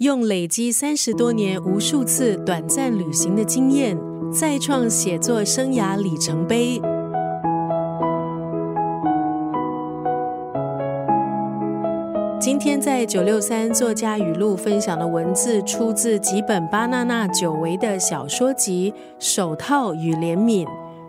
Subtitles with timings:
[0.00, 3.94] 用累积三十多年无数次短暂旅行的经验，
[4.32, 6.80] 再创写作生涯里程碑。
[12.40, 20.64] 今天在九六三作家语录分享的文字，出自几本巴娜娜久违的小说集《手套与怜悯》。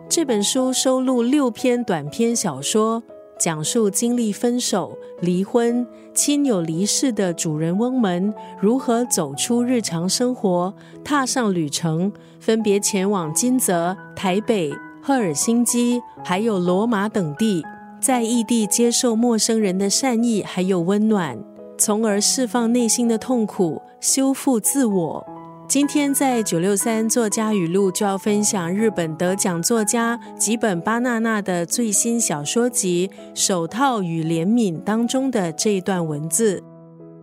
[0.10, 3.02] 这本书收录六篇短篇小说。
[3.42, 5.84] 讲述经历分手、离婚、
[6.14, 10.72] 亲友离世的主人翁们如何走出日常生活，
[11.04, 17.66] 踏上旅程，分别前往金泽、台北、赫尔辛基，还有罗马等地，
[18.00, 21.36] 在异地接受陌生人的善意还有温暖，
[21.80, 25.26] 从而释放内心的痛苦，修复自我。
[25.72, 36.62] 今天在九六三作家语录就要分享日本得奖作家吉本巴纳纳的最新小说集《手套与怜悯》当中的这一段文字。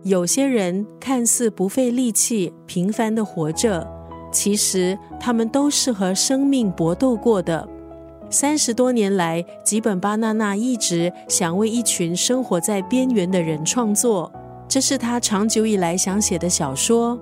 [0.01, 3.87] 有些人看似不费力气、平凡的活着，
[4.31, 7.69] 其实他们都是和生命搏斗过的。
[8.31, 14.33] 三十多年来，吉本巴纳纳一直想为一群生活在边缘的人创作，
[14.67, 17.15] 这是他长久以来想写的小说。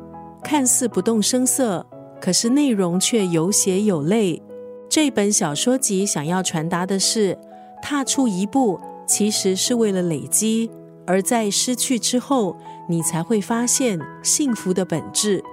[0.49, 1.85] 看似不动声色，
[2.21, 4.41] 可是内容却有血有泪。
[4.87, 7.37] 这本小说集想要传达的是：
[7.83, 10.69] 踏出一步，其实是为了累积；
[11.05, 12.55] 而在失去之后，
[12.87, 15.43] 你才会发现幸福的本质。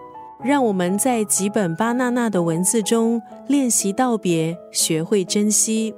[0.41, 5.93] 让我们在几本巴娜娜的文字中练习道别，学会珍惜。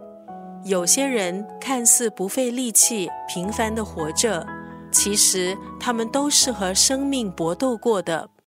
[0.64, 4.46] 有些人看似不费力气、平凡的活着，
[4.90, 8.30] 其实他们都是和生命搏斗过的。